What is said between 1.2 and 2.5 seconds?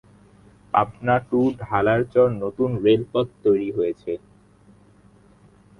two Dhalarchar